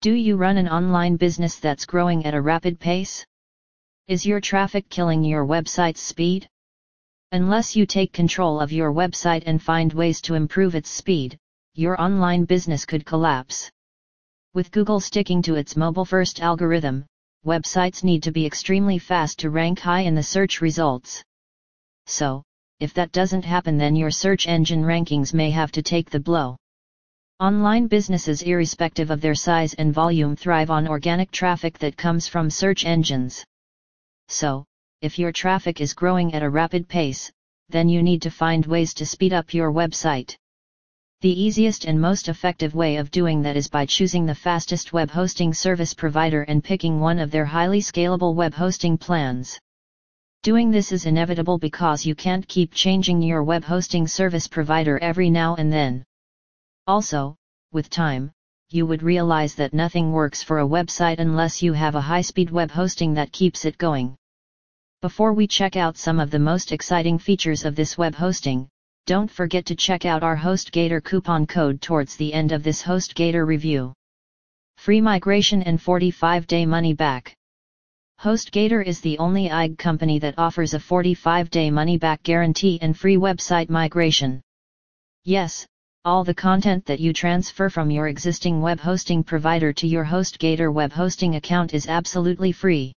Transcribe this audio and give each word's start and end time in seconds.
Do 0.00 0.12
you 0.12 0.36
run 0.36 0.58
an 0.58 0.68
online 0.68 1.16
business 1.16 1.56
that's 1.56 1.84
growing 1.84 2.24
at 2.24 2.32
a 2.32 2.40
rapid 2.40 2.78
pace? 2.78 3.26
Is 4.06 4.24
your 4.24 4.40
traffic 4.40 4.88
killing 4.88 5.24
your 5.24 5.44
website's 5.44 6.00
speed? 6.00 6.48
Unless 7.32 7.74
you 7.74 7.84
take 7.84 8.12
control 8.12 8.60
of 8.60 8.70
your 8.70 8.92
website 8.92 9.42
and 9.44 9.60
find 9.60 9.92
ways 9.92 10.20
to 10.20 10.34
improve 10.34 10.76
its 10.76 10.88
speed, 10.88 11.36
your 11.74 12.00
online 12.00 12.44
business 12.44 12.86
could 12.86 13.04
collapse. 13.04 13.72
With 14.54 14.70
Google 14.70 15.00
sticking 15.00 15.42
to 15.42 15.56
its 15.56 15.74
mobile 15.74 16.04
first 16.04 16.40
algorithm, 16.40 17.04
websites 17.44 18.04
need 18.04 18.22
to 18.22 18.30
be 18.30 18.46
extremely 18.46 19.00
fast 19.00 19.40
to 19.40 19.50
rank 19.50 19.80
high 19.80 20.02
in 20.02 20.14
the 20.14 20.22
search 20.22 20.60
results. 20.60 21.24
So, 22.06 22.44
if 22.78 22.94
that 22.94 23.10
doesn't 23.10 23.44
happen, 23.44 23.78
then 23.78 23.96
your 23.96 24.12
search 24.12 24.46
engine 24.46 24.84
rankings 24.84 25.34
may 25.34 25.50
have 25.50 25.72
to 25.72 25.82
take 25.82 26.08
the 26.08 26.20
blow. 26.20 26.56
Online 27.40 27.86
businesses, 27.86 28.42
irrespective 28.42 29.12
of 29.12 29.20
their 29.20 29.36
size 29.36 29.72
and 29.74 29.94
volume, 29.94 30.34
thrive 30.34 30.70
on 30.70 30.88
organic 30.88 31.30
traffic 31.30 31.78
that 31.78 31.96
comes 31.96 32.26
from 32.26 32.50
search 32.50 32.84
engines. 32.84 33.44
So, 34.26 34.64
if 35.02 35.20
your 35.20 35.30
traffic 35.30 35.80
is 35.80 35.94
growing 35.94 36.34
at 36.34 36.42
a 36.42 36.50
rapid 36.50 36.88
pace, 36.88 37.30
then 37.68 37.88
you 37.88 38.02
need 38.02 38.22
to 38.22 38.30
find 38.32 38.66
ways 38.66 38.92
to 38.94 39.06
speed 39.06 39.32
up 39.32 39.54
your 39.54 39.70
website. 39.70 40.34
The 41.20 41.40
easiest 41.40 41.84
and 41.84 42.00
most 42.00 42.28
effective 42.28 42.74
way 42.74 42.96
of 42.96 43.12
doing 43.12 43.40
that 43.42 43.56
is 43.56 43.68
by 43.68 43.86
choosing 43.86 44.26
the 44.26 44.34
fastest 44.34 44.92
web 44.92 45.08
hosting 45.08 45.54
service 45.54 45.94
provider 45.94 46.42
and 46.42 46.64
picking 46.64 46.98
one 46.98 47.20
of 47.20 47.30
their 47.30 47.44
highly 47.44 47.80
scalable 47.80 48.34
web 48.34 48.52
hosting 48.52 48.98
plans. 48.98 49.56
Doing 50.42 50.72
this 50.72 50.90
is 50.90 51.06
inevitable 51.06 51.58
because 51.58 52.04
you 52.04 52.16
can't 52.16 52.48
keep 52.48 52.74
changing 52.74 53.22
your 53.22 53.44
web 53.44 53.62
hosting 53.62 54.08
service 54.08 54.48
provider 54.48 54.98
every 54.98 55.30
now 55.30 55.54
and 55.54 55.72
then. 55.72 56.04
Also, 56.88 57.36
with 57.70 57.90
time, 57.90 58.32
you 58.70 58.86
would 58.86 59.02
realize 59.02 59.54
that 59.54 59.74
nothing 59.74 60.10
works 60.10 60.42
for 60.42 60.60
a 60.60 60.66
website 60.66 61.18
unless 61.18 61.62
you 61.62 61.74
have 61.74 61.94
a 61.94 62.00
high-speed 62.00 62.50
web 62.50 62.70
hosting 62.70 63.12
that 63.12 63.30
keeps 63.30 63.66
it 63.66 63.76
going. 63.76 64.16
Before 65.02 65.34
we 65.34 65.46
check 65.46 65.76
out 65.76 65.98
some 65.98 66.18
of 66.18 66.30
the 66.30 66.38
most 66.38 66.72
exciting 66.72 67.18
features 67.18 67.66
of 67.66 67.76
this 67.76 67.98
web 67.98 68.14
hosting, 68.14 68.70
don't 69.04 69.30
forget 69.30 69.66
to 69.66 69.76
check 69.76 70.06
out 70.06 70.22
our 70.22 70.34
HostGator 70.36 71.04
coupon 71.04 71.46
code 71.46 71.82
towards 71.82 72.16
the 72.16 72.32
end 72.32 72.52
of 72.52 72.62
this 72.62 72.82
HostGator 72.82 73.46
review. 73.46 73.92
Free 74.78 75.02
migration 75.02 75.62
and 75.64 75.78
45-day 75.78 76.64
money 76.64 76.94
back. 76.94 77.34
HostGator 78.22 78.82
is 78.82 79.02
the 79.02 79.18
only 79.18 79.48
IG 79.48 79.76
company 79.76 80.18
that 80.20 80.38
offers 80.38 80.72
a 80.72 80.78
45-day 80.78 81.70
money-back 81.70 82.22
guarantee 82.22 82.78
and 82.80 82.98
free 82.98 83.16
website 83.16 83.68
migration. 83.68 84.40
Yes, 85.24 85.66
all 86.04 86.24
the 86.24 86.34
content 86.34 86.86
that 86.86 87.00
you 87.00 87.12
transfer 87.12 87.68
from 87.68 87.90
your 87.90 88.08
existing 88.08 88.60
web 88.60 88.80
hosting 88.80 89.24
provider 89.24 89.72
to 89.72 89.86
your 89.86 90.04
HostGator 90.04 90.72
web 90.72 90.92
hosting 90.92 91.34
account 91.34 91.74
is 91.74 91.88
absolutely 91.88 92.52
free. 92.52 92.92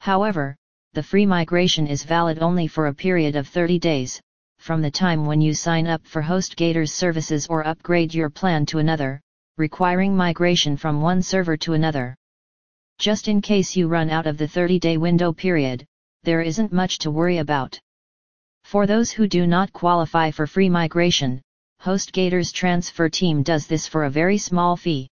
However, 0.00 0.56
the 0.94 1.02
free 1.02 1.26
migration 1.26 1.86
is 1.86 2.04
valid 2.04 2.38
only 2.38 2.68
for 2.68 2.86
a 2.86 2.94
period 2.94 3.34
of 3.34 3.48
30 3.48 3.78
days, 3.78 4.20
from 4.58 4.80
the 4.80 4.90
time 4.90 5.26
when 5.26 5.40
you 5.40 5.52
sign 5.52 5.86
up 5.86 6.06
for 6.06 6.22
HostGator's 6.22 6.92
services 6.92 7.46
or 7.48 7.66
upgrade 7.66 8.14
your 8.14 8.30
plan 8.30 8.64
to 8.66 8.78
another, 8.78 9.20
requiring 9.58 10.16
migration 10.16 10.76
from 10.76 11.00
one 11.00 11.22
server 11.22 11.56
to 11.56 11.72
another. 11.72 12.14
Just 12.98 13.26
in 13.26 13.40
case 13.40 13.74
you 13.74 13.88
run 13.88 14.10
out 14.10 14.26
of 14.26 14.38
the 14.38 14.46
30-day 14.46 14.96
window 14.96 15.32
period, 15.32 15.84
there 16.22 16.40
isn't 16.40 16.72
much 16.72 16.98
to 16.98 17.10
worry 17.10 17.38
about. 17.38 17.78
For 18.64 18.86
those 18.86 19.10
who 19.10 19.26
do 19.26 19.46
not 19.46 19.72
qualify 19.72 20.30
for 20.30 20.46
free 20.46 20.68
migration, 20.68 21.42
HostGator's 21.82 22.52
transfer 22.52 23.08
team 23.08 23.42
does 23.42 23.66
this 23.66 23.88
for 23.88 24.04
a 24.04 24.10
very 24.10 24.38
small 24.38 24.76
fee. 24.76 25.08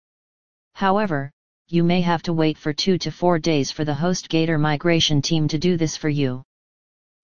However, 0.74 1.30
you 1.68 1.84
may 1.84 2.00
have 2.00 2.22
to 2.22 2.32
wait 2.32 2.58
for 2.58 2.72
2 2.72 2.98
to 2.98 3.12
4 3.12 3.38
days 3.38 3.70
for 3.70 3.84
the 3.84 3.94
HostGator 3.94 4.58
migration 4.58 5.22
team 5.22 5.46
to 5.46 5.58
do 5.58 5.76
this 5.76 5.96
for 5.96 6.08
you. 6.08 6.42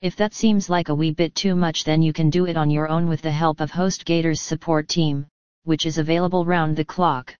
If 0.01 0.15
that 0.15 0.33
seems 0.33 0.71
like 0.71 0.91
a 0.91 0.95
wee 0.95 1.11
bit 1.11 1.35
too 1.35 1.57
much 1.57 1.83
then 1.83 2.03
you 2.03 2.13
can 2.13 2.31
do 2.31 2.47
it 2.47 2.57
on 2.57 2.71
your 2.71 2.89
own 2.89 3.09
with 3.09 3.21
the 3.21 3.33
help 3.33 3.59
of 3.59 3.73
HostGator's 3.73 4.41
support 4.41 4.87
team, 4.87 5.27
which 5.65 5.87
is 5.87 5.99
available 5.99 6.45
round 6.45 6.77
the 6.77 6.85
clock. 6.85 7.35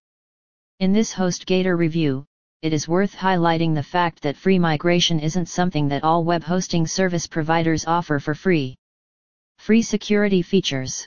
In 0.81 0.93
this 0.93 1.15
HostGator 1.15 1.79
review, 1.79 2.25
it 2.63 2.73
is 2.73 2.89
worth 2.89 3.15
highlighting 3.15 3.77
the 3.77 3.83
fact 3.85 4.23
that 4.23 4.37
free 4.37 4.59
migration 4.59 5.21
isn't 5.21 5.47
something 5.47 5.87
that 5.87 6.03
all 6.03 6.25
web 6.25 6.43
hosting 6.43 6.85
service 6.85 7.29
providers 7.29 7.85
offer 7.87 8.19
for 8.19 8.35
free. 8.35 8.75
Free 9.59 9.83
security 9.83 10.43
features 10.43 11.07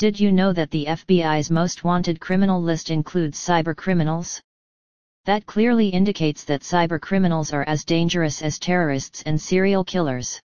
did 0.00 0.18
you 0.18 0.32
know 0.32 0.50
that 0.50 0.70
the 0.70 0.86
FBI's 0.86 1.50
most 1.50 1.84
wanted 1.84 2.22
criminal 2.22 2.62
list 2.62 2.88
includes 2.88 3.38
cybercriminals? 3.38 4.40
That 5.26 5.44
clearly 5.44 5.88
indicates 5.88 6.42
that 6.44 6.62
cybercriminals 6.62 7.52
are 7.52 7.64
as 7.64 7.84
dangerous 7.84 8.40
as 8.40 8.58
terrorists 8.58 9.22
and 9.24 9.38
serial 9.38 9.84
killers. 9.84 10.40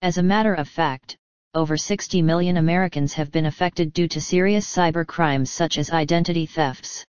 As 0.00 0.18
a 0.18 0.22
matter 0.22 0.54
of 0.54 0.68
fact, 0.68 1.16
over 1.54 1.76
60 1.76 2.22
million 2.22 2.58
Americans 2.58 3.12
have 3.14 3.32
been 3.32 3.46
affected 3.46 3.92
due 3.92 4.06
to 4.06 4.20
serious 4.20 4.72
cyber 4.72 5.04
crimes 5.04 5.50
such 5.50 5.76
as 5.76 5.90
identity 5.90 6.46
thefts. 6.46 7.04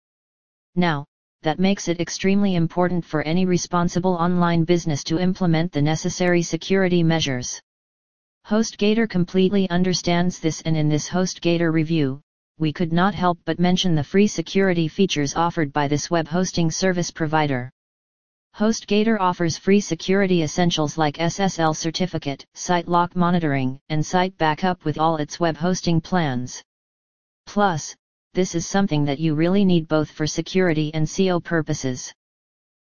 Now, 0.75 1.05
that 1.41 1.57
makes 1.57 1.87
it 1.87 1.99
extremely 1.99 2.53
important 2.53 3.03
for 3.03 3.23
any 3.23 3.47
responsible 3.47 4.13
online 4.13 4.65
business 4.65 5.03
to 5.05 5.17
implement 5.17 5.71
the 5.71 5.81
necessary 5.81 6.43
security 6.43 7.01
measures. 7.01 7.59
HostGator 8.47 9.09
completely 9.09 9.67
understands 9.72 10.39
this 10.39 10.61
and 10.61 10.78
in 10.78 10.88
this 10.88 11.09
HostGator 11.09 11.73
review, 11.73 12.22
we 12.59 12.72
could 12.72 12.94
not 12.94 13.16
help 13.16 13.39
but 13.44 13.57
mention 13.57 13.95
the 13.95 14.03
free 14.03 14.28
security 14.28 14.88
features 14.88 15.35
offered 15.35 15.73
by 15.73 15.88
this 15.88 16.11
web 16.11 16.28
hosting 16.28 16.69
service 16.69 17.09
provider. 17.09 17.72
HostGator 18.55 19.19
offers 19.19 19.57
free 19.57 19.79
security 19.79 20.44
essentials 20.44 20.95
like 20.95 21.17
SSL 21.17 21.75
certificate, 21.75 22.45
SiteLock 22.55 23.16
monitoring, 23.16 23.79
and 23.89 24.05
site 24.05 24.38
backup 24.38 24.85
with 24.85 25.00
all 25.00 25.17
its 25.17 25.39
web 25.39 25.57
hosting 25.57 26.00
plans. 26.00 26.61
Plus, 27.47 27.95
this 28.35 28.53
is 28.53 28.67
something 28.67 29.05
that 29.05 29.19
you 29.19 29.34
really 29.34 29.66
need 29.66 29.88
both 29.88 30.11
for 30.11 30.28
security 30.28 30.94
and 30.94 31.07
SEO 31.07 31.44
purposes. 31.44 32.13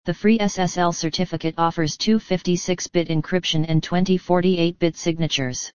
The 0.05 0.13
free 0.13 0.37
SSL 0.37 0.93
certificate 0.93 1.55
offers 1.57 1.95
two 1.95 2.19
56-bit 2.19 3.07
encryption 3.07 3.63
and 3.69 3.81
20 3.81 4.19
48-bit 4.19 4.97
signatures. 4.97 5.71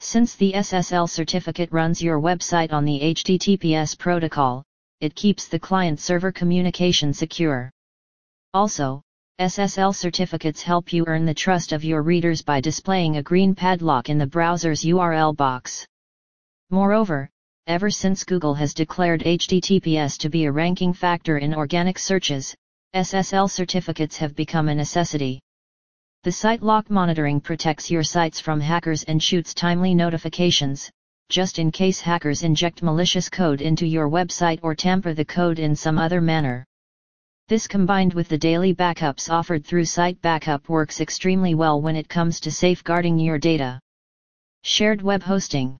Since 0.00 0.34
the 0.34 0.52
SSL 0.52 1.08
certificate 1.08 1.72
runs 1.72 2.02
your 2.02 2.20
website 2.20 2.74
on 2.74 2.84
the 2.84 3.00
HTTPS 3.00 3.96
protocol, 3.98 4.64
it 5.00 5.14
keeps 5.14 5.48
the 5.48 5.58
client-server 5.58 6.30
communication 6.30 7.14
secure. 7.14 7.70
Also, 8.52 9.00
SSL 9.40 9.94
certificates 9.94 10.60
help 10.60 10.92
you 10.92 11.06
earn 11.06 11.24
the 11.24 11.32
trust 11.32 11.72
of 11.72 11.84
your 11.84 12.02
readers 12.02 12.42
by 12.42 12.60
displaying 12.60 13.16
a 13.16 13.22
green 13.22 13.54
padlock 13.54 14.10
in 14.10 14.18
the 14.18 14.26
browser's 14.26 14.82
URL 14.82 15.34
box. 15.34 15.86
Moreover, 16.68 17.30
ever 17.66 17.88
since 17.88 18.24
Google 18.24 18.52
has 18.52 18.74
declared 18.74 19.22
HTTPS 19.22 20.18
to 20.18 20.28
be 20.28 20.44
a 20.44 20.52
ranking 20.52 20.92
factor 20.92 21.38
in 21.38 21.54
organic 21.54 21.98
searches, 21.98 22.54
SSL 22.94 23.50
certificates 23.50 24.16
have 24.16 24.34
become 24.34 24.68
a 24.68 24.74
necessity. 24.74 25.40
The 26.24 26.30
SiteLock 26.30 26.88
monitoring 26.88 27.38
protects 27.38 27.90
your 27.90 28.02
sites 28.02 28.40
from 28.40 28.62
hackers 28.62 29.02
and 29.02 29.22
shoots 29.22 29.52
timely 29.52 29.94
notifications, 29.94 30.90
just 31.28 31.58
in 31.58 31.70
case 31.70 32.00
hackers 32.00 32.42
inject 32.42 32.82
malicious 32.82 33.28
code 33.28 33.60
into 33.60 33.86
your 33.86 34.08
website 34.08 34.60
or 34.62 34.74
tamper 34.74 35.12
the 35.12 35.24
code 35.26 35.58
in 35.58 35.76
some 35.76 35.98
other 35.98 36.22
manner. 36.22 36.64
This 37.48 37.66
combined 37.66 38.14
with 38.14 38.28
the 38.28 38.38
daily 38.38 38.74
backups 38.74 39.30
offered 39.30 39.66
through 39.66 39.84
Site 39.84 40.20
Backup 40.22 40.70
works 40.70 41.02
extremely 41.02 41.54
well 41.54 41.82
when 41.82 41.94
it 41.94 42.08
comes 42.08 42.40
to 42.40 42.50
safeguarding 42.50 43.18
your 43.18 43.38
data. 43.38 43.78
Shared 44.62 45.02
web 45.02 45.22
hosting. 45.22 45.76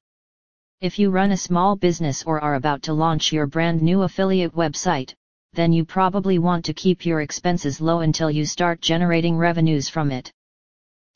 If 0.83 0.99
you 0.99 1.09
run 1.11 1.33
a 1.33 1.39
small 1.39 1.75
business 1.75 2.23
or 2.25 2.39
are 2.43 2.57
about 2.57 2.83
to 2.83 2.93
launch 2.93 3.33
your 3.33 3.47
brand 3.47 3.81
new 3.81 4.03
affiliate 4.03 4.55
website, 4.55 5.15
then 5.59 5.73
you 5.73 5.85
probably 5.85 6.39
want 6.39 6.65
to 6.65 6.73
keep 6.73 7.05
your 7.05 7.21
expenses 7.21 7.81
low 7.81 7.99
until 7.99 8.31
you 8.31 8.47
start 8.47 8.81
generating 8.81 9.37
revenues 9.37 9.89
from 9.89 10.13
it. 10.13 10.31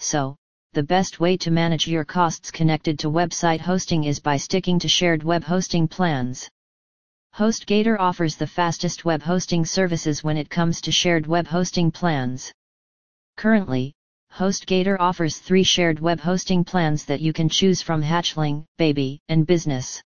So, 0.01 0.35
the 0.73 0.83
best 0.83 1.21
way 1.21 1.37
to 1.37 1.53
manage 1.53 1.87
your 1.87 2.05
costs 2.05 2.51
connected 2.51 2.99
to 2.99 3.09
website 3.09 3.61
hosting 3.61 4.03
is 4.03 4.19
by 4.19 4.37
sticking 4.37 4.81
to 4.81 4.89
shared 4.89 5.23
web 5.23 5.45
hosting 5.45 5.87
plans. 5.87 6.49
HostGator 7.37 7.97
offers 8.01 8.35
the 8.35 8.49
fastest 8.49 9.05
web 9.05 9.23
hosting 9.23 9.65
services 9.65 10.25
when 10.25 10.37
it 10.37 10.51
comes 10.51 10.81
to 10.81 10.91
shared 10.91 11.29
web 11.29 11.47
hosting 11.47 11.93
plans. 11.93 12.53
Currently, 13.37 13.93
HostGator 14.35 14.97
offers 14.99 15.39
three 15.39 15.63
shared 15.63 16.01
web 16.01 16.19
hosting 16.19 16.65
plans 16.65 17.05
that 17.05 17.21
you 17.21 17.33
can 17.33 17.49
choose 17.49 17.81
from 17.81 18.03
Hatchling, 18.03 18.65
Baby, 18.77 19.21
and 19.29 19.47
Business. 19.47 20.03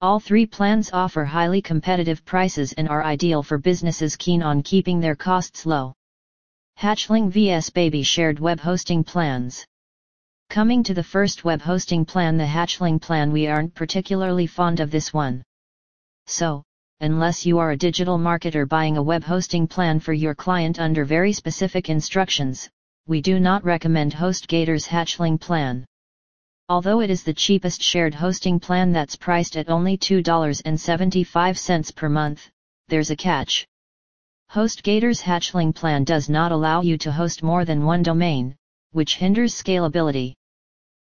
All 0.00 0.20
three 0.20 0.46
plans 0.46 0.90
offer 0.92 1.24
highly 1.24 1.60
competitive 1.60 2.24
prices 2.24 2.72
and 2.74 2.88
are 2.88 3.02
ideal 3.02 3.42
for 3.42 3.58
businesses 3.58 4.14
keen 4.14 4.44
on 4.44 4.62
keeping 4.62 5.00
their 5.00 5.16
costs 5.16 5.66
low. 5.66 5.92
Hatchling 6.78 7.30
vs 7.30 7.70
Baby 7.70 8.04
Shared 8.04 8.38
Web 8.38 8.60
Hosting 8.60 9.02
Plans 9.02 9.66
Coming 10.50 10.84
to 10.84 10.94
the 10.94 11.02
first 11.02 11.44
web 11.44 11.60
hosting 11.60 12.04
plan 12.04 12.36
the 12.36 12.46
Hatchling 12.46 13.00
plan 13.00 13.32
we 13.32 13.48
aren't 13.48 13.74
particularly 13.74 14.46
fond 14.46 14.78
of 14.78 14.92
this 14.92 15.12
one. 15.12 15.42
So, 16.28 16.62
unless 17.00 17.44
you 17.44 17.58
are 17.58 17.72
a 17.72 17.76
digital 17.76 18.18
marketer 18.18 18.68
buying 18.68 18.98
a 18.98 19.02
web 19.02 19.24
hosting 19.24 19.66
plan 19.66 19.98
for 19.98 20.12
your 20.12 20.34
client 20.36 20.78
under 20.78 21.04
very 21.04 21.32
specific 21.32 21.90
instructions, 21.90 22.70
we 23.08 23.20
do 23.20 23.40
not 23.40 23.64
recommend 23.64 24.14
HostGator's 24.14 24.86
Hatchling 24.86 25.40
plan. 25.40 25.84
Although 26.70 27.00
it 27.00 27.08
is 27.08 27.22
the 27.22 27.32
cheapest 27.32 27.80
shared 27.80 28.14
hosting 28.14 28.60
plan 28.60 28.92
that's 28.92 29.16
priced 29.16 29.56
at 29.56 29.70
only 29.70 29.96
$2.75 29.96 31.94
per 31.94 32.08
month, 32.10 32.50
there's 32.88 33.08
a 33.08 33.16
catch. 33.16 33.66
HostGator's 34.52 35.22
Hatchling 35.22 35.74
plan 35.74 36.04
does 36.04 36.28
not 36.28 36.52
allow 36.52 36.82
you 36.82 36.98
to 36.98 37.10
host 37.10 37.42
more 37.42 37.64
than 37.64 37.86
one 37.86 38.02
domain, 38.02 38.54
which 38.92 39.16
hinders 39.16 39.54
scalability. 39.54 40.34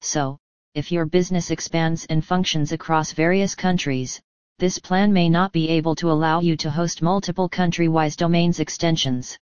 So, 0.00 0.38
if 0.74 0.90
your 0.90 1.04
business 1.04 1.50
expands 1.50 2.06
and 2.06 2.24
functions 2.24 2.72
across 2.72 3.12
various 3.12 3.54
countries, 3.54 4.22
this 4.58 4.78
plan 4.78 5.12
may 5.12 5.28
not 5.28 5.52
be 5.52 5.68
able 5.68 5.94
to 5.96 6.10
allow 6.10 6.40
you 6.40 6.56
to 6.56 6.70
host 6.70 7.02
multiple 7.02 7.48
country-wise 7.50 8.16
domains 8.16 8.58
extensions. 8.58 9.36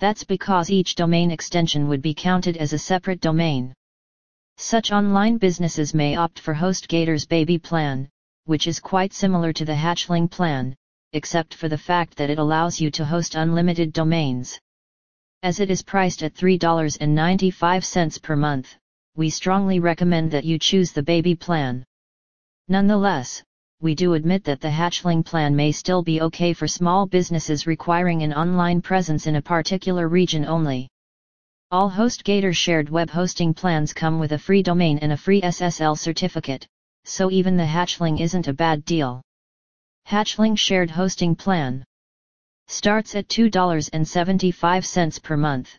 That's 0.00 0.24
because 0.24 0.70
each 0.70 0.96
domain 0.96 1.30
extension 1.30 1.86
would 1.86 2.02
be 2.02 2.14
counted 2.14 2.56
as 2.56 2.72
a 2.72 2.78
separate 2.78 3.20
domain. 3.20 3.74
Such 4.62 4.92
online 4.92 5.38
businesses 5.38 5.94
may 5.94 6.16
opt 6.16 6.38
for 6.38 6.52
HostGator's 6.52 7.24
Baby 7.24 7.56
plan, 7.56 8.10
which 8.44 8.66
is 8.66 8.78
quite 8.78 9.14
similar 9.14 9.54
to 9.54 9.64
the 9.64 9.74
Hatchling 9.74 10.30
plan, 10.30 10.76
except 11.14 11.54
for 11.54 11.70
the 11.70 11.78
fact 11.78 12.14
that 12.18 12.28
it 12.28 12.38
allows 12.38 12.78
you 12.78 12.90
to 12.90 13.06
host 13.06 13.36
unlimited 13.36 13.94
domains. 13.94 14.60
As 15.42 15.60
it 15.60 15.70
is 15.70 15.80
priced 15.82 16.22
at 16.22 16.34
$3.95 16.34 18.22
per 18.22 18.36
month, 18.36 18.76
we 19.16 19.30
strongly 19.30 19.80
recommend 19.80 20.30
that 20.32 20.44
you 20.44 20.58
choose 20.58 20.92
the 20.92 21.02
Baby 21.02 21.34
plan. 21.34 21.82
Nonetheless, 22.68 23.42
we 23.80 23.94
do 23.94 24.12
admit 24.12 24.44
that 24.44 24.60
the 24.60 24.68
hatchling 24.68 25.24
plan 25.24 25.56
may 25.56 25.72
still 25.72 26.02
be 26.02 26.20
okay 26.20 26.52
for 26.52 26.68
small 26.68 27.06
businesses 27.06 27.66
requiring 27.66 28.22
an 28.24 28.34
online 28.34 28.82
presence 28.82 29.26
in 29.26 29.36
a 29.36 29.42
particular 29.42 30.06
region 30.06 30.44
only. 30.44 30.86
All 31.72 31.88
HostGator 31.88 32.52
shared 32.52 32.90
web 32.90 33.10
hosting 33.10 33.54
plans 33.54 33.92
come 33.92 34.18
with 34.18 34.32
a 34.32 34.38
free 34.38 34.60
domain 34.60 34.98
and 34.98 35.12
a 35.12 35.16
free 35.16 35.40
SSL 35.40 35.96
certificate, 35.96 36.66
so 37.04 37.30
even 37.30 37.56
the 37.56 37.64
hatchling 37.64 38.20
isn't 38.20 38.48
a 38.48 38.52
bad 38.52 38.84
deal. 38.84 39.22
Hatchling 40.08 40.58
shared 40.58 40.90
hosting 40.90 41.36
plan 41.36 41.84
starts 42.66 43.14
at 43.14 43.28
$2.75 43.28 45.22
per 45.22 45.36
month. 45.36 45.76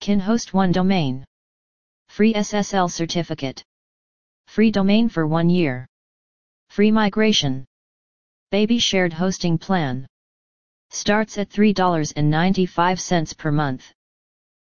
Can 0.00 0.20
host 0.20 0.52
one 0.52 0.72
domain. 0.72 1.24
Free 2.08 2.34
SSL 2.34 2.90
certificate. 2.90 3.62
Free 4.46 4.70
domain 4.70 5.08
for 5.08 5.26
one 5.26 5.48
year. 5.50 5.86
Free 6.68 6.90
migration. 6.90 7.64
Baby 8.50 8.78
shared 8.78 9.12
hosting 9.12 9.56
plan. 9.58 10.06
Starts 10.90 11.36
at 11.38 11.50
$3.95 11.50 13.36
per 13.36 13.52
month. 13.52 13.92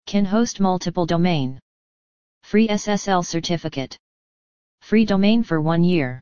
Can 0.07 0.23
host 0.23 0.61
multiple 0.61 1.05
domain. 1.05 1.59
Free 2.43 2.69
SSL 2.69 3.25
certificate. 3.25 3.97
Free 4.79 5.03
domain 5.03 5.43
for 5.43 5.59
one 5.59 5.83
year. 5.83 6.21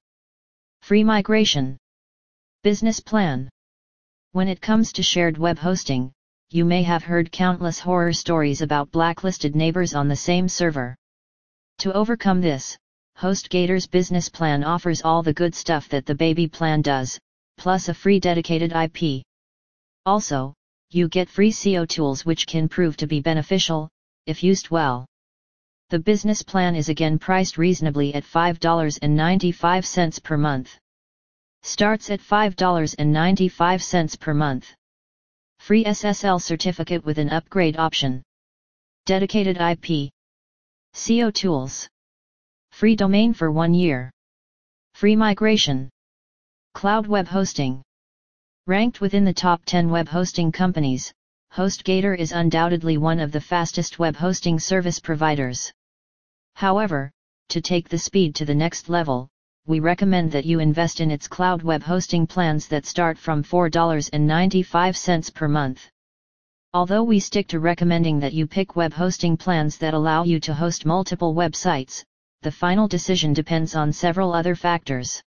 Free 0.82 1.04
migration. 1.04 1.78
Business 2.64 3.00
plan. 3.00 3.48
When 4.32 4.48
it 4.48 4.60
comes 4.60 4.92
to 4.94 5.04
shared 5.04 5.38
web 5.38 5.60
hosting, 5.60 6.12
you 6.50 6.66
may 6.66 6.82
have 6.82 7.04
heard 7.04 7.32
countless 7.32 7.80
horror 7.80 8.12
stories 8.12 8.64
about 8.64 8.90
blacklisted 8.90 9.56
neighbors 9.56 9.94
on 9.94 10.08
the 10.08 10.16
same 10.16 10.50
server. 10.50 10.96
To 11.78 11.94
overcome 11.94 12.42
this, 12.42 12.76
HostGator's 13.20 13.86
business 13.86 14.30
plan 14.30 14.64
offers 14.64 15.04
all 15.04 15.22
the 15.22 15.40
good 15.42 15.54
stuff 15.54 15.90
that 15.90 16.08
the 16.08 16.16
baby 16.16 16.48
plan 16.48 16.82
does, 16.82 17.20
plus 17.58 17.88
a 17.88 17.94
free 17.94 18.20
dedicated 18.20 18.72
IP. 18.72 19.22
Also, 20.08 20.56
you 20.96 21.10
get 21.10 21.30
free 21.30 21.52
SEO 21.52 21.88
tools 21.88 22.26
which 22.26 22.48
can 22.48 22.70
prove 22.70 22.96
to 22.98 23.06
be 23.06 23.20
beneficial, 23.20 23.90
if 24.26 24.42
used 24.42 24.70
well. 24.70 25.06
The 25.90 26.00
business 26.00 26.42
plan 26.42 26.76
is 26.76 26.88
again 26.88 27.20
priced 27.20 27.58
reasonably 27.58 28.16
at 28.16 28.24
$5.95 28.24 30.24
per 30.24 30.38
month. 30.38 30.80
Starts 31.64 32.10
at 32.10 32.22
$5.95 32.22 34.20
per 34.20 34.34
month. 34.34 34.74
Free 35.60 35.84
SSL 35.84 36.42
certificate 36.42 37.04
with 37.04 37.18
an 37.18 37.30
upgrade 37.30 37.78
option. 37.78 38.24
Dedicated 39.06 39.58
IP. 39.58 40.12
SEO 40.94 41.34
tools. 41.34 41.90
Free 42.72 42.96
domain 42.96 43.34
for 43.34 43.52
one 43.52 43.74
year. 43.74 44.12
Free 44.94 45.16
migration. 45.16 45.90
Cloud 46.74 47.06
web 47.06 47.28
hosting. 47.28 47.84
Ranked 48.68 49.00
within 49.00 49.26
the 49.26 49.32
top 49.32 49.62
10 49.66 49.92
web 49.92 50.08
hosting 50.08 50.52
companies, 50.52 51.14
HostGator 51.54 52.18
is 52.18 52.32
undoubtedly 52.32 52.98
one 52.98 53.20
of 53.20 53.32
the 53.32 53.40
fastest 53.40 54.00
web 54.00 54.16
hosting 54.16 54.60
service 54.60 55.00
providers. 55.00 55.72
However, 56.56 57.12
to 57.50 57.62
take 57.62 57.88
the 57.88 58.00
speed 58.00 58.34
to 58.34 58.44
the 58.44 58.56
next 58.56 58.90
level, 58.90 59.30
we 59.68 59.80
recommend 59.80 60.32
that 60.32 60.46
you 60.46 60.58
invest 60.58 61.00
in 61.00 61.12
its 61.12 61.28
cloud 61.28 61.62
web 61.62 61.84
hosting 61.84 62.26
plans 62.26 62.68
that 62.70 62.88
start 62.88 63.20
from 63.20 63.44
$4.95 63.44 65.34
per 65.36 65.48
month. 65.48 65.88
Although 66.74 67.04
we 67.04 67.20
stick 67.20 67.48
to 67.50 67.60
recommending 67.60 68.20
that 68.22 68.34
you 68.34 68.48
pick 68.48 68.76
web 68.76 68.94
hosting 68.94 69.38
plans 69.38 69.78
that 69.78 69.94
allow 69.94 70.24
you 70.24 70.40
to 70.40 70.56
host 70.56 70.88
multiple 70.88 71.36
websites, 71.36 72.04
the 72.42 72.52
final 72.52 72.88
decision 72.88 73.32
depends 73.32 73.76
on 73.76 73.94
several 73.94 74.34
other 74.34 74.56
factors. 74.56 75.22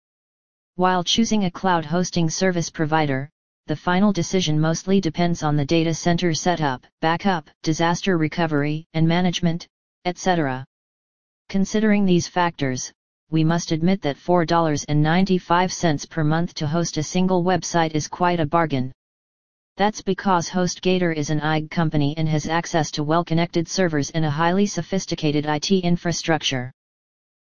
While 0.77 1.05
choosing 1.05 1.45
a 1.45 1.51
cloud 1.51 1.87
hosting 1.87 2.29
service 2.29 2.69
provider, 2.69 3.31
the 3.67 3.75
final 3.75 4.13
decision 4.13 4.61
mostly 4.61 5.01
depends 5.01 5.43
on 5.43 5.57
the 5.57 5.65
data 5.65 5.95
center 5.95 6.35
setup, 6.35 6.87
backup, 7.01 7.49
disaster 7.63 8.19
recovery 8.19 8.85
and 8.93 9.09
management, 9.09 9.67
etc. 10.05 10.67
Considering 11.49 12.05
these 12.05 12.29
factors, 12.29 12.93
we 13.31 13.43
must 13.43 13.73
admit 13.73 14.03
that 14.03 14.19
$4.95 14.19 16.11
per 16.11 16.23
month 16.23 16.53
to 16.53 16.67
host 16.67 16.99
a 16.99 17.03
single 17.03 17.43
website 17.43 17.93
is 17.93 18.07
quite 18.07 18.39
a 18.39 18.45
bargain. 18.45 18.93
That's 19.79 20.03
because 20.03 20.51
HostGator 20.51 21.17
is 21.17 21.31
an 21.31 21.41
IG 21.41 21.71
company 21.71 22.15
and 22.19 22.29
has 22.29 22.47
access 22.47 22.91
to 22.91 23.03
well-connected 23.03 23.67
servers 23.67 24.11
and 24.11 24.27
a 24.27 24.31
highly 24.31 24.67
sophisticated 24.67 25.47
IT 25.47 25.71
infrastructure. 25.71 26.71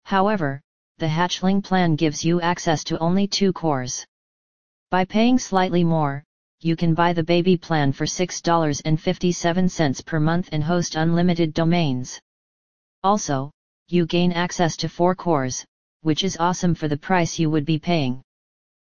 However, 0.05 0.61
the 0.99 1.07
Hatchling 1.07 1.63
plan 1.63 1.95
gives 1.95 2.25
you 2.25 2.41
access 2.41 2.83
to 2.85 2.99
only 3.01 3.27
two 3.27 3.53
cores. 3.53 4.07
By 4.91 5.05
paying 5.05 5.39
slightly 5.39 5.85
more, 5.85 6.25
you 6.61 6.75
can 6.75 6.95
buy 6.95 7.13
the 7.13 7.23
baby 7.23 7.59
plan 7.59 7.93
for 7.93 8.07
$6.57 8.07 10.07
per 10.07 10.21
month 10.21 10.49
and 10.53 10.65
host 10.65 10.95
unlimited 10.95 11.53
domains. 11.53 12.19
Also, 13.05 13.51
you 13.89 14.07
gain 14.07 14.33
access 14.33 14.75
to 14.79 14.89
four 14.89 15.15
cores, 15.15 15.67
which 16.01 16.25
is 16.25 16.39
awesome 16.39 16.75
for 16.75 16.89
the 16.89 16.97
price 16.97 17.39
you 17.39 17.51
would 17.51 17.67
be 17.67 17.79
paying. 17.79 18.23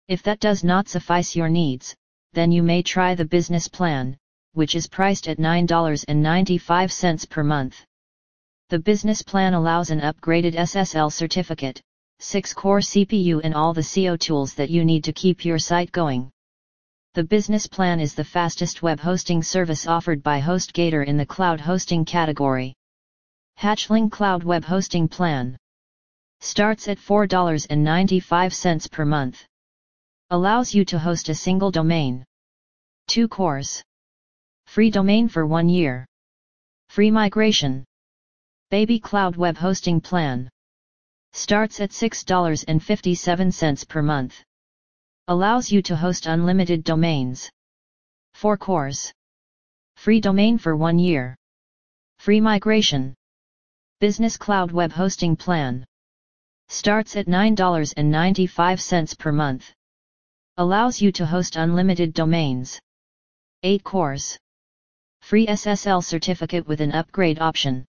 If 0.08 0.24
that 0.24 0.40
does 0.40 0.64
not 0.64 0.88
suffice 0.88 1.36
your 1.36 1.50
needs, 1.50 1.94
then 2.32 2.50
you 2.50 2.64
may 2.64 2.82
try 2.82 3.14
the 3.14 3.26
business 3.26 3.68
plan, 3.68 4.16
which 4.54 4.74
is 4.74 4.88
priced 4.88 5.28
at 5.28 5.38
$9.95 5.38 7.30
per 7.30 7.44
month. 7.44 7.86
The 8.70 8.80
business 8.80 9.22
plan 9.22 9.54
allows 9.54 9.90
an 9.90 10.00
upgraded 10.00 10.56
SSL 10.56 11.12
certificate, 11.12 11.82
6-core 12.22 12.80
CPU 12.80 13.42
and 13.44 13.54
all 13.56 13.74
the 13.74 13.82
SEO 13.82 14.20
tools 14.20 14.54
that 14.56 14.70
you 14.70 14.84
need 14.84 15.04
to 15.06 15.14
keep 15.14 15.46
your 15.46 15.58
site 15.58 15.92
going. 15.92 16.30
The 17.14 17.24
business 17.24 17.66
plan 17.66 18.00
is 18.00 18.14
the 18.14 18.24
fastest 18.24 18.82
web 18.82 19.00
hosting 19.00 19.42
service 19.42 19.88
offered 19.88 20.22
by 20.22 20.40
HostGator 20.40 21.06
in 21.06 21.18
the 21.18 21.26
cloud 21.26 21.60
hosting 21.60 22.06
category. 22.06 22.76
Hatchling 23.60 24.12
Cloud 24.12 24.44
Web 24.44 24.64
Hosting 24.64 25.08
Plan 25.08 25.58
starts 26.42 26.88
at 26.88 26.98
$4.95 26.98 28.92
per 28.92 29.06
month. 29.06 29.46
Allows 30.30 30.74
you 30.74 30.86
to 30.86 31.00
host 31.00 31.30
a 31.30 31.36
single 31.36 31.72
domain. 31.72 32.24
2 33.08 33.28
cores. 33.28 33.84
Free 34.68 34.92
domain 34.92 35.28
for 35.28 35.46
1 35.46 35.68
year. 35.68 36.06
Free 36.90 37.12
migration. 37.12 37.84
Baby 38.70 39.00
Cloud 39.00 39.36
Web 39.36 39.58
Hosting 39.58 40.00
Plan. 40.00 40.48
Starts 41.34 41.80
at 41.80 41.92
$6.57 41.92 43.88
per 43.88 44.02
month. 44.02 44.44
Allows 45.28 45.72
you 45.72 45.82
to 45.84 45.96
host 45.96 46.26
unlimited 46.26 46.84
domains. 46.84 47.50
4 48.34 48.58
cores. 48.58 49.14
Free 49.96 50.20
domain 50.20 50.58
for 50.58 50.76
1 50.76 50.98
year. 51.00 51.36
Free 52.18 52.42
migration. 52.42 53.14
Business 54.00 54.38
Cloud 54.38 54.72
Web 54.72 54.92
Hosting 54.92 55.36
Plan. 55.36 55.86
Starts 56.68 57.16
at 57.16 57.28
$9.95 57.28 59.18
per 59.18 59.32
month. 59.32 59.72
Allows 60.58 61.02
you 61.02 61.12
to 61.12 61.26
host 61.26 61.56
unlimited 61.56 62.14
domains. 62.14 62.80
8 63.64 63.84
cores. 63.84 64.38
Free 65.22 65.48
SSL 65.48 66.04
certificate 66.04 66.68
with 66.68 66.82
an 66.82 66.92
upgrade 66.92 67.40
option. 67.40 67.86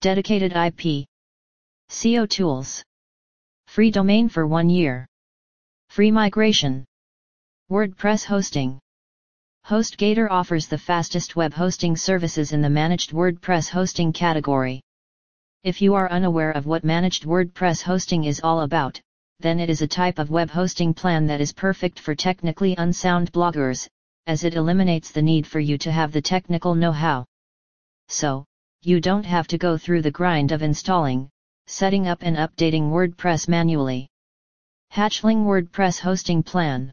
Dedicated 0.00 0.52
IP. 0.54 1.06
SEO 1.92 2.26
tools. 2.26 2.82
Free 3.66 3.90
domain 3.90 4.30
for 4.30 4.46
one 4.46 4.70
year. 4.70 5.06
Free 5.90 6.10
migration. 6.10 6.86
WordPress 7.70 8.24
hosting. 8.24 8.80
HostGator 9.66 10.26
offers 10.30 10.66
the 10.66 10.78
fastest 10.78 11.36
web 11.36 11.52
hosting 11.52 11.94
services 11.94 12.52
in 12.52 12.62
the 12.62 12.70
managed 12.70 13.12
WordPress 13.12 13.68
hosting 13.68 14.10
category. 14.10 14.80
If 15.64 15.82
you 15.82 15.92
are 15.92 16.10
unaware 16.10 16.52
of 16.52 16.64
what 16.64 16.82
managed 16.82 17.24
WordPress 17.24 17.82
hosting 17.82 18.24
is 18.24 18.40
all 18.42 18.62
about, 18.62 18.98
then 19.40 19.60
it 19.60 19.68
is 19.68 19.82
a 19.82 19.86
type 19.86 20.18
of 20.18 20.30
web 20.30 20.48
hosting 20.48 20.94
plan 20.94 21.26
that 21.26 21.42
is 21.42 21.52
perfect 21.52 22.00
for 22.00 22.14
technically 22.14 22.74
unsound 22.78 23.30
bloggers, 23.32 23.86
as 24.26 24.44
it 24.44 24.54
eliminates 24.54 25.10
the 25.10 25.20
need 25.20 25.46
for 25.46 25.60
you 25.60 25.76
to 25.76 25.92
have 25.92 26.10
the 26.10 26.22
technical 26.22 26.74
know-how. 26.74 27.26
So, 28.08 28.46
you 28.80 28.98
don't 28.98 29.26
have 29.26 29.46
to 29.48 29.58
go 29.58 29.76
through 29.76 30.00
the 30.00 30.10
grind 30.10 30.52
of 30.52 30.62
installing, 30.62 31.28
setting 31.66 32.08
up 32.08 32.22
and 32.22 32.36
updating 32.36 32.90
WordPress 32.90 33.48
manually. 33.48 34.08
Hatchling 34.92 35.44
WordPress 35.44 36.00
Hosting 36.00 36.42
Plan 36.42 36.90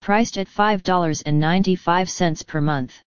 Priced 0.00 0.38
at 0.38 0.46
$5.95 0.46 2.46
per 2.46 2.60
month. 2.60 3.02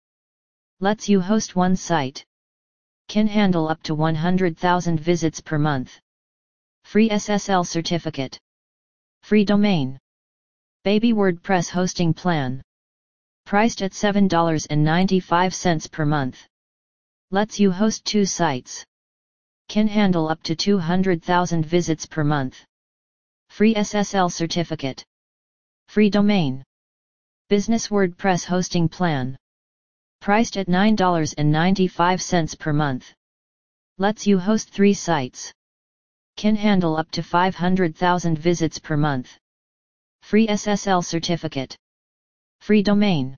Lets 0.80 1.08
you 1.08 1.20
host 1.20 1.56
one 1.56 1.76
site. 1.76 2.24
Can 3.08 3.26
handle 3.26 3.68
up 3.68 3.82
to 3.84 3.94
100,000 3.94 5.00
visits 5.00 5.40
per 5.40 5.58
month. 5.58 5.98
Free 6.84 7.08
SSL 7.08 7.66
certificate. 7.66 8.38
Free 9.22 9.44
domain. 9.44 9.98
Baby 10.84 11.12
WordPress 11.12 11.70
hosting 11.70 12.12
plan. 12.12 12.62
Priced 13.46 13.82
at 13.82 13.92
$7.95 13.92 15.90
per 15.90 16.04
month. 16.04 16.46
Lets 17.30 17.58
you 17.58 17.70
host 17.70 18.04
two 18.04 18.24
sites. 18.24 18.84
Can 19.68 19.88
handle 19.88 20.28
up 20.28 20.42
to 20.44 20.54
200,000 20.54 21.64
visits 21.64 22.06
per 22.06 22.24
month. 22.24 22.64
Free 23.48 23.74
SSL 23.74 24.32
certificate. 24.32 25.04
Free 25.88 26.08
domain. 26.08 26.64
Business 27.48 27.88
WordPress 27.88 28.44
hosting 28.44 28.88
plan. 28.88 29.36
Priced 30.20 30.56
at 30.56 30.68
$9.95 30.68 32.58
per 32.58 32.72
month. 32.72 33.12
Lets 33.98 34.26
you 34.26 34.38
host 34.38 34.70
three 34.70 34.94
sites. 34.94 35.52
Can 36.36 36.56
handle 36.56 36.96
up 36.96 37.10
to 37.10 37.22
500,000 37.22 38.38
visits 38.38 38.78
per 38.78 38.96
month. 38.96 39.36
Free 40.22 40.46
SSL 40.46 41.04
certificate. 41.04 41.76
Free 42.60 42.82
domain. 42.82 43.36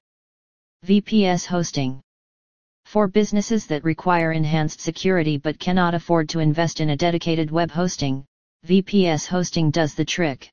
VPS 0.87 1.47
hosting. 1.47 2.03
For 2.95 3.09
businesses 3.09 3.67
that 3.67 3.83
require 3.83 4.31
enhanced 4.31 4.81
security 4.81 5.37
but 5.37 5.59
cannot 5.59 5.95
afford 5.95 6.29
to 6.29 6.38
invest 6.38 6.81
in 6.81 6.91
a 6.91 6.97
dedicated 6.97 7.50
web 7.50 7.73
hosting, 7.73 8.25
VPS 8.64 9.26
hosting 9.26 9.73
does 9.73 9.97
the 9.97 10.05
trick. 10.05 10.49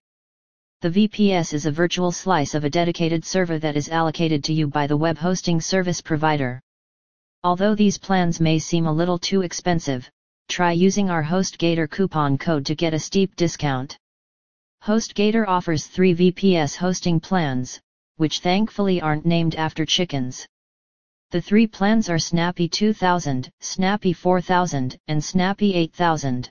The 0.81 0.89
VPS 0.89 1.53
is 1.53 1.67
a 1.67 1.71
virtual 1.71 2.11
slice 2.11 2.55
of 2.55 2.63
a 2.63 2.69
dedicated 2.69 3.23
server 3.25 3.59
that 3.59 3.75
is 3.75 3.89
allocated 3.89 4.43
to 4.45 4.53
you 4.53 4.67
by 4.67 4.87
the 4.87 4.97
web 4.97 5.19
hosting 5.19 5.61
service 5.61 6.01
provider. 6.01 6.59
Although 7.43 7.75
these 7.75 7.99
plans 7.99 8.39
may 8.39 8.57
seem 8.57 8.87
a 8.87 8.91
little 8.91 9.19
too 9.19 9.43
expensive, 9.43 10.09
try 10.49 10.71
using 10.71 11.11
our 11.11 11.23
HostGator 11.23 11.87
coupon 11.87 12.39
code 12.39 12.65
to 12.65 12.73
get 12.73 12.95
a 12.95 12.99
steep 12.99 13.35
discount. 13.35 13.99
HostGator 14.83 15.47
offers 15.47 15.85
three 15.85 16.15
VPS 16.15 16.75
hosting 16.75 17.19
plans, 17.19 17.79
which 18.15 18.39
thankfully 18.39 18.99
aren't 18.99 19.27
named 19.27 19.53
after 19.53 19.85
chickens. 19.85 20.47
The 21.31 21.41
three 21.41 21.65
plans 21.65 22.09
are 22.09 22.19
Snappy 22.19 22.67
2000, 22.67 23.49
Snappy 23.61 24.11
4000, 24.11 24.97
and 25.07 25.23
Snappy 25.23 25.73
8000. 25.75 26.49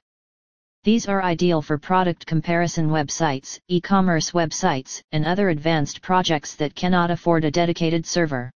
These 0.85 1.07
are 1.07 1.23
ideal 1.23 1.61
for 1.61 1.77
product 1.77 2.25
comparison 2.25 2.89
websites, 2.89 3.61
e-commerce 3.69 4.31
websites, 4.31 5.03
and 5.13 5.27
other 5.27 5.51
advanced 5.51 6.01
projects 6.01 6.55
that 6.55 6.75
cannot 6.75 7.11
afford 7.11 7.45
a 7.45 7.51
dedicated 7.51 8.07
server. 8.07 8.51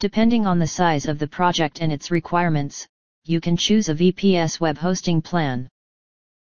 Depending 0.00 0.48
on 0.48 0.58
the 0.58 0.66
size 0.66 1.06
of 1.06 1.20
the 1.20 1.28
project 1.28 1.80
and 1.80 1.92
its 1.92 2.10
requirements, 2.10 2.84
you 3.24 3.40
can 3.40 3.56
choose 3.56 3.88
a 3.88 3.94
VPS 3.94 4.58
web 4.58 4.76
hosting 4.76 5.22
plan. 5.22 5.68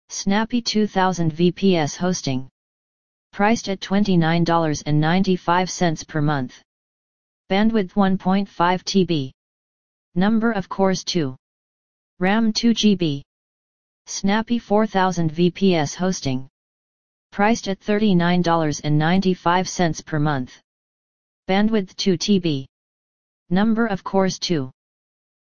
Snappy 0.08 0.62
2000 0.62 1.34
VPS 1.34 1.98
hosting. 1.98 2.48
Priced 3.34 3.68
at 3.68 3.82
$29.95 3.82 6.08
per 6.08 6.22
month. 6.22 6.64
Bandwidth 7.50 7.94
1.5 7.94 8.48
TB. 8.48 9.32
Number 10.16 10.52
of 10.52 10.70
cores 10.70 11.04
2. 11.04 11.36
RAM 12.20 12.54
2 12.54 12.74
GB. 12.74 13.24
Snappy 14.06 14.60
4000 14.60 15.32
VPS 15.32 15.96
hosting. 15.96 16.48
Priced 17.32 17.68
at 17.68 17.80
$39.95 17.80 20.06
per 20.06 20.20
month. 20.20 20.62
Bandwidth 21.50 21.96
2 21.96 22.18
TB. 22.18 22.66
Number 23.50 23.88
of 23.88 24.04
cores 24.04 24.38
2. 24.40 24.72